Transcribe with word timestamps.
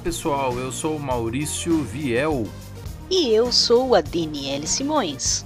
pessoal, 0.00 0.58
eu 0.58 0.72
sou 0.72 0.98
Maurício 0.98 1.82
Viel. 1.82 2.48
E 3.10 3.28
eu 3.28 3.52
sou 3.52 3.94
a 3.94 4.00
Daniele 4.00 4.66
Simões. 4.66 5.44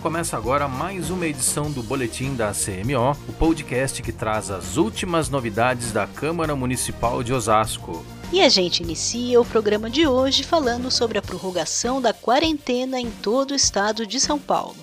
Começa 0.00 0.36
agora 0.36 0.68
mais 0.68 1.10
uma 1.10 1.26
edição 1.26 1.68
do 1.70 1.82
Boletim 1.82 2.36
da 2.36 2.52
CMO, 2.52 3.16
o 3.28 3.32
podcast 3.32 4.00
que 4.00 4.12
traz 4.12 4.50
as 4.50 4.76
últimas 4.76 5.28
novidades 5.28 5.90
da 5.90 6.06
Câmara 6.06 6.54
Municipal 6.54 7.24
de 7.24 7.32
Osasco. 7.32 8.04
E 8.32 8.40
a 8.40 8.48
gente 8.48 8.84
inicia 8.84 9.40
o 9.40 9.44
programa 9.44 9.90
de 9.90 10.06
hoje 10.06 10.44
falando 10.44 10.90
sobre 10.92 11.18
a 11.18 11.22
prorrogação 11.22 12.00
da 12.00 12.12
quarentena 12.12 13.00
em 13.00 13.10
todo 13.10 13.50
o 13.50 13.56
estado 13.56 14.06
de 14.06 14.20
São 14.20 14.38
Paulo. 14.38 14.76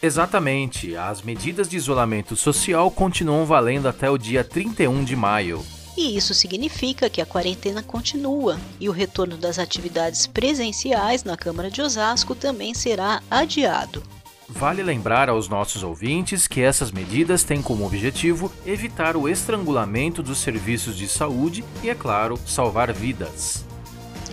Exatamente, 0.00 0.94
as 0.94 1.22
medidas 1.22 1.68
de 1.68 1.76
isolamento 1.76 2.36
social 2.36 2.88
continuam 2.90 3.44
valendo 3.44 3.88
até 3.88 4.08
o 4.08 4.16
dia 4.16 4.44
31 4.44 5.02
de 5.02 5.16
maio. 5.16 5.60
E 5.96 6.16
isso 6.16 6.32
significa 6.32 7.10
que 7.10 7.20
a 7.20 7.26
quarentena 7.26 7.82
continua 7.82 8.58
e 8.78 8.88
o 8.88 8.92
retorno 8.92 9.36
das 9.36 9.58
atividades 9.58 10.26
presenciais 10.26 11.24
na 11.24 11.36
Câmara 11.36 11.70
de 11.70 11.82
Osasco 11.82 12.34
também 12.34 12.74
será 12.74 13.22
adiado. 13.30 14.02
Vale 14.48 14.82
lembrar 14.82 15.28
aos 15.28 15.48
nossos 15.48 15.82
ouvintes 15.82 16.48
que 16.48 16.60
essas 16.60 16.90
medidas 16.90 17.44
têm 17.44 17.62
como 17.62 17.86
objetivo 17.86 18.52
evitar 18.66 19.16
o 19.16 19.28
estrangulamento 19.28 20.22
dos 20.22 20.38
serviços 20.38 20.96
de 20.96 21.08
saúde 21.08 21.64
e, 21.82 21.88
é 21.88 21.94
claro, 21.94 22.38
salvar 22.44 22.92
vidas. 22.92 23.64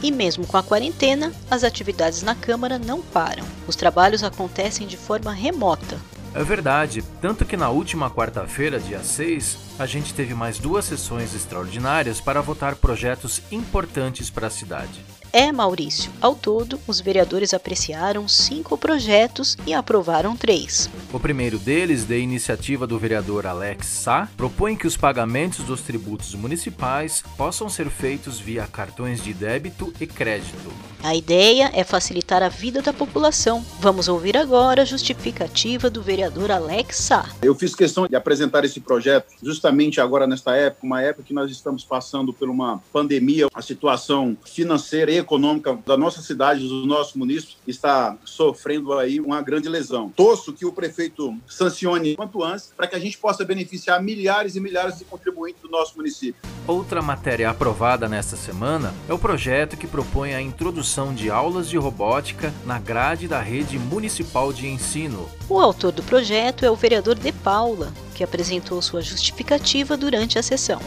E 0.02 0.12
mesmo 0.12 0.46
com 0.46 0.58
a 0.58 0.64
quarentena, 0.64 1.32
as 1.50 1.64
atividades 1.64 2.24
na 2.24 2.36
Câmara 2.36 2.80
não 2.80 3.02
param. 3.02 3.46
Os 3.68 3.76
trabalhos 3.76 4.24
acontecem 4.24 4.88
de 4.88 4.98
forma 4.98 5.32
remota. 5.32 6.00
É 6.36 6.44
verdade, 6.44 7.04
tanto 7.20 7.46
que 7.46 7.58
na 7.58 7.70
última 7.70 8.12
quarta-feira, 8.12 8.80
dia 8.80 9.04
6, 9.04 9.58
a 9.80 9.86
gente 9.86 10.14
teve 10.14 10.34
mais 10.34 10.60
duas 10.60 10.86
sessões 10.86 11.34
extraordinárias 11.34 12.22
para 12.22 12.42
votar 12.42 12.76
projetos 12.76 13.42
importantes 13.52 14.30
para 14.30 14.48
a 14.48 14.52
cidade. 14.52 15.04
É, 15.34 15.52
Maurício. 15.52 16.12
Ao 16.22 16.36
todo, 16.36 16.80
os 16.88 17.02
vereadores 17.02 17.54
apreciaram 17.54 18.28
cinco 18.28 18.78
projetos 18.78 19.58
e 19.66 19.74
aprovaram 19.74 20.36
três. 20.36 20.90
O 21.12 21.20
primeiro 21.20 21.58
deles, 21.58 22.06
de 22.06 22.18
iniciativa 22.20 22.88
do 22.88 22.98
vereador 22.98 23.46
Alex 23.46 23.88
Sá, 23.88 24.30
propõe 24.38 24.76
que 24.76 24.88
os 24.88 24.96
pagamentos 24.96 25.66
dos 25.66 25.82
tributos 25.82 26.34
municipais 26.36 27.24
possam 27.36 27.70
ser 27.70 27.90
feitos 27.90 28.40
via 28.40 28.68
cartões 28.68 29.24
de 29.24 29.34
débito 29.34 29.94
e 30.00 30.08
crédito. 30.08 30.72
A 31.04 31.16
ideia 31.16 31.72
é 31.74 31.84
facilitar 31.84 32.42
a 32.42 32.50
vida 32.50 32.82
da 32.82 32.92
população. 32.92 33.64
Vamos 33.80 34.08
ouvir 34.08 34.36
agora 34.36 34.82
a 34.82 34.86
justificativa 34.86 35.90
do 35.90 36.02
vereador 36.02 36.52
Alex 36.52 36.98
Sá. 36.98 37.30
Eu 37.42 37.54
fiz 37.54 37.76
questão 37.76 38.08
de 38.08 38.16
apresentar 38.16 38.66
esse 38.66 38.80
projeto 38.80 39.28
justamente 39.42 40.02
agora 40.02 40.26
nesta 40.26 40.56
época, 40.56 40.86
uma 40.86 41.02
época 41.02 41.24
que 41.24 41.34
nós 41.34 41.52
estamos 41.52 41.84
passando 41.84 42.34
por 42.34 42.50
uma 42.50 42.82
pandemia, 42.92 43.48
a 43.54 43.62
situação 43.62 44.36
financeira 44.44 45.17
e 45.18 45.20
econômica 45.20 45.78
da 45.86 45.98
nossa 45.98 46.22
cidade, 46.22 46.68
do 46.68 46.86
nosso 46.86 47.18
município, 47.18 47.56
está 47.68 48.18
sofrendo 48.24 48.94
aí 48.94 49.20
uma 49.20 49.42
grande 49.42 49.68
lesão. 49.68 50.10
Torço 50.16 50.54
que 50.54 50.66
o 50.66 50.72
prefeito 50.72 51.36
sancione 51.48 52.16
quanto 52.16 52.44
antes 52.44 52.72
para 52.76 52.88
que 52.88 52.96
a 52.96 53.00
gente 53.00 53.18
possa 53.18 53.44
beneficiar 53.44 54.02
milhares 54.02 54.56
e 54.56 54.60
milhares 54.60 54.98
de 55.00 55.06
contribuintes 55.06 55.62
do 55.62 55.70
nosso 55.70 55.98
município. 55.98 56.42
Outra 56.68 57.02
matéria 57.02 57.50
aprovada 57.50 58.08
nesta 58.08 58.36
semana 58.36 58.94
é 59.08 59.14
o 59.14 59.20
projeto 59.20 59.78
que 59.78 59.88
propõe 59.88 60.34
a 60.34 60.42
introdução 60.42 61.14
de 61.14 61.30
aulas 61.30 61.70
de 61.70 61.78
robótica 61.78 62.54
na 62.66 62.80
grade 62.80 63.28
da 63.28 63.42
rede 63.42 63.80
municipal 63.80 64.54
de 64.54 64.68
ensino. 64.68 65.30
O 65.50 65.60
autor 65.60 65.92
do 65.92 66.04
projeto 66.04 66.66
é 66.66 66.72
o 66.72 66.76
vereador 66.76 67.16
De 67.16 67.32
Paula, 67.32 67.92
que 68.14 68.24
apresentou 68.24 68.82
sua 68.82 69.02
justificativa 69.02 69.96
durante 69.96 70.38
a 70.38 70.44
sessão 70.44 70.82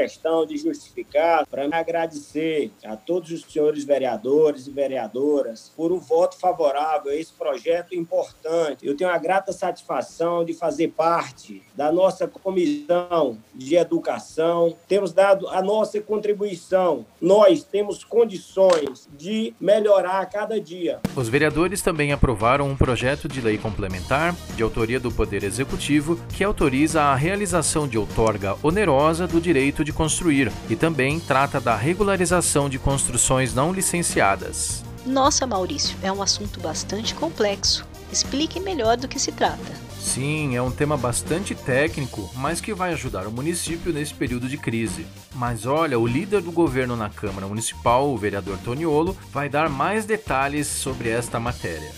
questão 0.00 0.44
de 0.44 0.58
justificar 0.58 1.46
para 1.46 1.66
agradecer 1.74 2.70
a 2.84 2.96
todos 2.96 3.30
os 3.30 3.42
senhores 3.50 3.82
vereadores 3.82 4.66
e 4.66 4.70
vereadoras 4.70 5.72
por 5.74 5.90
um 5.90 5.98
voto 5.98 6.38
favorável 6.38 7.10
a 7.10 7.16
esse 7.16 7.32
projeto 7.32 7.94
importante. 7.94 8.86
Eu 8.86 8.94
tenho 8.94 9.08
a 9.08 9.16
grata 9.16 9.52
satisfação 9.52 10.44
de 10.44 10.52
fazer 10.52 10.88
parte 10.88 11.62
da 11.74 11.90
nossa 11.90 12.28
comissão 12.28 13.38
de 13.54 13.76
educação. 13.76 14.76
Temos 14.86 15.12
dado 15.12 15.48
a 15.48 15.62
nossa 15.62 15.98
contribuição. 16.00 17.06
Nós 17.20 17.64
temos 17.64 18.04
condições 18.04 19.08
de 19.16 19.54
melhorar 19.58 20.20
a 20.20 20.26
cada 20.26 20.60
dia. 20.60 21.00
Os 21.16 21.28
vereadores 21.28 21.80
também 21.80 22.12
aprovaram 22.12 22.68
um 22.68 22.76
projeto 22.76 23.26
de 23.26 23.40
lei 23.40 23.56
complementar 23.56 24.34
de 24.54 24.62
autoria 24.62 25.00
do 25.00 25.10
Poder 25.10 25.42
Executivo 25.42 26.20
que 26.36 26.44
autoriza 26.44 27.00
a 27.02 27.14
realização 27.14 27.88
de 27.88 27.96
outorga 27.96 28.56
onerosa 28.62 29.26
do 29.26 29.40
direito 29.40 29.85
de 29.86 29.92
construir 29.92 30.52
e 30.68 30.76
também 30.76 31.18
trata 31.18 31.58
da 31.58 31.74
regularização 31.74 32.68
de 32.68 32.78
construções 32.78 33.54
não 33.54 33.72
licenciadas. 33.72 34.84
Nossa, 35.06 35.46
Maurício, 35.46 35.96
é 36.02 36.10
um 36.10 36.20
assunto 36.20 36.60
bastante 36.60 37.14
complexo. 37.14 37.86
Explique 38.12 38.58
melhor 38.60 38.96
do 38.96 39.08
que 39.08 39.18
se 39.18 39.30
trata. 39.30 39.86
Sim, 40.00 40.56
é 40.56 40.62
um 40.62 40.70
tema 40.70 40.96
bastante 40.96 41.54
técnico, 41.54 42.30
mas 42.34 42.60
que 42.60 42.74
vai 42.74 42.92
ajudar 42.92 43.26
o 43.26 43.32
município 43.32 43.92
nesse 43.92 44.14
período 44.14 44.48
de 44.48 44.56
crise. 44.56 45.06
Mas 45.34 45.66
olha, 45.66 45.98
o 45.98 46.06
líder 46.06 46.42
do 46.42 46.52
governo 46.52 46.96
na 46.96 47.08
Câmara 47.08 47.46
Municipal, 47.46 48.08
o 48.08 48.16
vereador 48.16 48.58
Toniolo, 48.58 49.16
vai 49.32 49.48
dar 49.48 49.68
mais 49.68 50.04
detalhes 50.04 50.66
sobre 50.66 51.08
esta 51.08 51.40
matéria. 51.40 51.92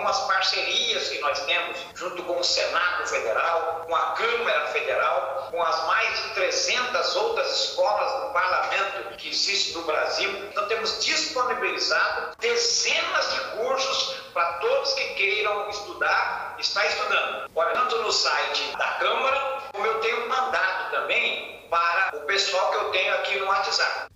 algumas 0.04 0.20
parcerias 0.28 1.08
que 1.08 1.20
nós 1.20 1.40
temos 1.46 1.78
junto 1.96 2.24
com 2.24 2.38
o 2.38 2.44
Senado 2.44 3.08
Federal, 3.08 3.84
com 3.88 3.96
a 3.96 4.12
Câmara 4.12 4.68
Federal, 4.68 5.48
com 5.50 5.64
as 5.64 5.88
mais 5.88 6.24
de 6.24 6.30
300 6.32 7.16
outras 7.16 7.50
escolas 7.50 8.12
do 8.22 8.34
parlamento 8.34 9.16
que 9.18 9.30
existem 9.30 9.74
no 9.76 9.84
Brasil. 9.84 10.30
Então, 10.50 10.68
temos 10.68 11.04
disponibilizado 11.06 12.36
dezenas 12.40 13.34
de 13.34 13.40
cursos 13.58 14.16
para 14.34 14.54
todos 14.54 14.94
que 14.94 15.14
queiram 15.14 15.70
estudar, 15.70 16.58
está 16.60 16.86
estudando. 16.86 17.50
Olha, 17.56 17.72
tanto 17.72 17.98
no 18.00 18.12
site 18.12 18.76
da 18.78 18.88
Câmara, 19.00 19.62
como 19.72 19.86
eu 19.86 20.02
tenho 20.02 20.28
mandado 20.28 20.92
também 20.92 21.66
para 21.70 22.18
o 22.18 22.20
pessoal 22.26 22.72
que 22.72 22.76
eu 22.78 22.92
tenho 22.92 23.14
aqui 23.16 23.40
no 23.40 23.46
WhatsApp. 23.46 24.13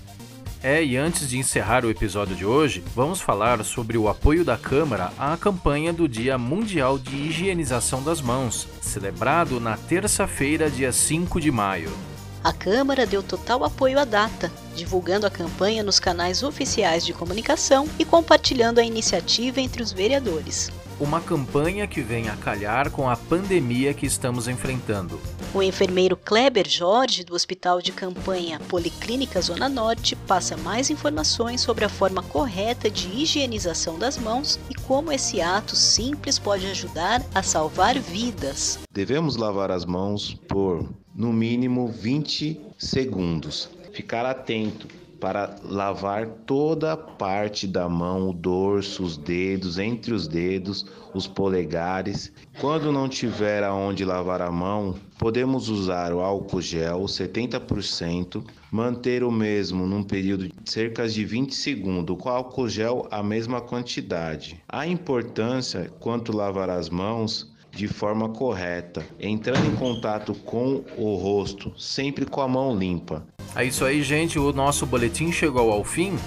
É, 0.61 0.83
e 0.83 0.97
antes 0.97 1.29
de 1.29 1.37
encerrar 1.37 1.85
o 1.85 1.91
episódio 1.91 2.35
de 2.35 2.43
hoje, 2.43 2.83
vamos 2.95 3.21
falar 3.21 3.63
sobre 3.63 3.99
o 3.99 4.09
apoio 4.09 4.43
da 4.43 4.57
Câmara 4.57 5.13
à 5.17 5.37
campanha 5.37 5.93
do 5.93 6.07
Dia 6.07 6.39
Mundial 6.39 6.97
de 6.97 7.15
Higienização 7.15 8.01
das 8.01 8.19
Mãos, 8.19 8.67
celebrado 8.81 9.59
na 9.59 9.77
terça-feira, 9.77 10.69
dia 10.69 10.91
5 10.91 11.39
de 11.39 11.51
maio. 11.51 11.95
A 12.43 12.51
Câmara 12.51 13.05
deu 13.05 13.21
total 13.21 13.63
apoio 13.63 13.99
à 13.99 14.05
data, 14.05 14.51
divulgando 14.75 15.27
a 15.27 15.31
campanha 15.31 15.83
nos 15.83 15.99
canais 15.99 16.41
oficiais 16.41 17.05
de 17.05 17.13
comunicação 17.13 17.87
e 17.99 18.05
compartilhando 18.05 18.79
a 18.79 18.83
iniciativa 18.83 19.61
entre 19.61 19.83
os 19.83 19.91
vereadores. 19.91 20.71
Uma 20.99 21.19
campanha 21.19 21.85
que 21.87 22.01
vem 22.01 22.29
a 22.29 22.35
calhar 22.37 22.89
com 22.89 23.09
a 23.09 23.15
pandemia 23.15 23.93
que 23.93 24.05
estamos 24.05 24.47
enfrentando. 24.47 25.19
O 25.53 25.61
enfermeiro 25.61 26.15
Kleber 26.15 26.67
Jorge, 26.67 27.23
do 27.23 27.35
Hospital 27.35 27.81
de 27.81 27.91
Campanha 27.91 28.59
Policlínica 28.69 29.41
Zona 29.41 29.67
Norte, 29.67 30.15
passa 30.15 30.55
mais 30.57 30.89
informações 30.89 31.61
sobre 31.61 31.85
a 31.85 31.89
forma 31.89 32.23
correta 32.23 32.89
de 32.89 33.07
higienização 33.09 33.99
das 33.99 34.17
mãos 34.17 34.59
e 34.69 34.75
como 34.75 35.11
esse 35.11 35.41
ato 35.41 35.75
simples 35.75 36.39
pode 36.39 36.65
ajudar 36.67 37.21
a 37.33 37.43
salvar 37.43 37.97
vidas. 37.99 38.79
Devemos 38.91 39.35
lavar 39.35 39.71
as 39.71 39.85
mãos 39.85 40.33
por 40.47 40.89
no 41.13 41.31
mínimo 41.31 41.87
20 41.87 42.59
segundos. 42.77 43.69
Ficar 43.93 44.25
atento 44.25 44.87
para 45.25 45.55
lavar 45.63 46.27
toda 46.45 46.93
a 46.93 46.97
parte 46.97 47.65
da 47.65 47.89
mão, 47.89 48.29
o 48.29 48.31
dorso, 48.31 49.01
os 49.01 49.17
dedos, 49.17 49.79
entre 49.79 50.13
os 50.13 50.27
dedos, 50.27 50.85
os 51.15 51.25
polegares. 51.25 52.31
Quando 52.61 52.91
não 52.91 53.09
tiver 53.09 53.63
aonde 53.63 54.05
lavar 54.05 54.39
a 54.39 54.51
mão, 54.51 54.93
podemos 55.17 55.67
usar 55.67 56.13
o 56.13 56.19
álcool 56.19 56.61
gel 56.61 57.05
70%, 57.05 58.45
manter 58.69 59.23
o 59.23 59.31
mesmo 59.31 59.87
num 59.87 60.03
período 60.03 60.47
de 60.47 60.53
cerca 60.63 61.09
de 61.09 61.25
20 61.25 61.55
segundos, 61.55 62.15
com 62.19 62.29
álcool 62.29 62.69
gel 62.69 63.07
a 63.09 63.23
mesma 63.23 63.59
quantidade. 63.59 64.61
A 64.69 64.85
importância 64.85 65.91
quanto 65.99 66.37
lavar 66.37 66.69
as 66.69 66.87
mãos 66.87 67.51
de 67.71 67.87
forma 67.87 68.29
correta, 68.29 69.03
entrando 69.19 69.65
em 69.67 69.75
contato 69.75 70.35
com 70.35 70.83
o 70.95 71.15
rosto, 71.15 71.73
sempre 71.75 72.27
com 72.27 72.41
a 72.41 72.47
mão 72.47 72.77
limpa. 72.77 73.25
É 73.55 73.63
isso 73.63 73.85
aí, 73.85 74.03
gente. 74.03 74.37
O 74.37 74.51
nosso 74.51 74.85
boletim 74.85 75.31
chegou 75.31 75.71
ao 75.71 75.83
fim. 75.83 76.17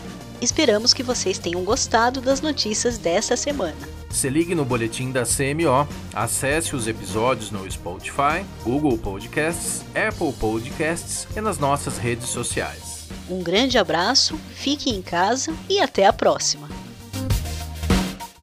Esperamos 0.41 0.95
que 0.95 1.03
vocês 1.03 1.39
tenham 1.39 1.65
gostado 1.65 2.21
das 2.21 2.41
notícias 2.41 2.97
dessa 2.97 3.37
semana. 3.37 3.77
Se 4.09 4.29
ligue 4.31 4.55
no 4.55 4.65
boletim 4.65 5.11
da 5.11 5.25
CMO, 5.25 5.87
acesse 6.15 6.75
os 6.75 6.87
episódios 6.87 7.51
no 7.51 7.71
Spotify, 7.71 8.45
Google 8.63 8.97
Podcasts, 8.97 9.83
Apple 9.95 10.33
Podcasts 10.33 11.27
e 11.37 11.41
nas 11.41 11.59
nossas 11.59 11.99
redes 11.99 12.29
sociais. 12.29 13.09
Um 13.29 13.43
grande 13.43 13.77
abraço, 13.77 14.39
fique 14.55 14.91
em 14.91 15.03
casa 15.03 15.53
e 15.69 15.81
até 15.81 16.07
a 16.07 16.13
próxima! 16.13 16.88